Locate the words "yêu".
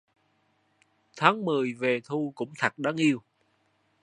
2.97-3.23